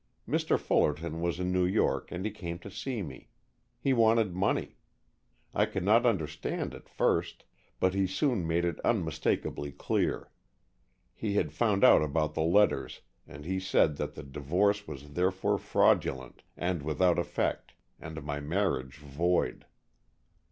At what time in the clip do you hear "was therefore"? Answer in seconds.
14.87-15.59